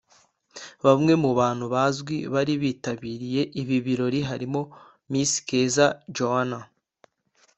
[0.85, 4.61] Bamwe mu bantu bazwi bari bitabiriye ibi birori harimo
[5.11, 6.65] Miss Keza Joanah